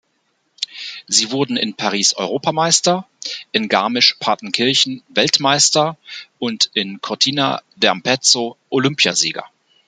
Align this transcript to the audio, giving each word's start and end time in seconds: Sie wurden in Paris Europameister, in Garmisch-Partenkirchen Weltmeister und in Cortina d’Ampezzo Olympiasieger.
Sie 1.05 1.29
wurden 1.29 1.57
in 1.57 1.75
Paris 1.75 2.15
Europameister, 2.17 3.07
in 3.51 3.69
Garmisch-Partenkirchen 3.69 5.03
Weltmeister 5.09 5.95
und 6.39 6.71
in 6.73 7.01
Cortina 7.01 7.61
d’Ampezzo 7.79 8.55
Olympiasieger. 8.71 9.45